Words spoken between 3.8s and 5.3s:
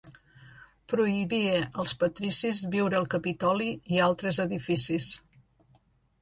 i altres edificis.